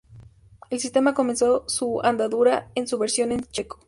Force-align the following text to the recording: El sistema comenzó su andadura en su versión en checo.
El 0.71 0.79
sistema 0.79 1.13
comenzó 1.13 1.63
su 1.67 2.01
andadura 2.01 2.71
en 2.73 2.87
su 2.87 2.97
versión 2.97 3.31
en 3.31 3.41
checo. 3.43 3.77